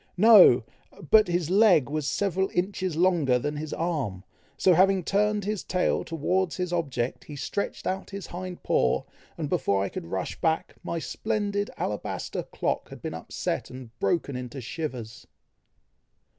[0.17, 0.63] "No!
[1.11, 4.23] but his leg was several inches longer than his arm,
[4.57, 9.03] so having turned his tail towards his object, he stretched out his hind paw,
[9.37, 14.49] and before I could rush back, my splendid alabaster clock had been upset and broken
[14.49, 15.27] to shivers."